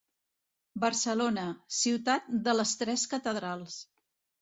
Barcelona, 0.83 1.45
ciutat 1.81 2.35
de 2.49 2.59
les 2.59 2.75
tres 2.83 3.07
catedrals. 3.15 3.81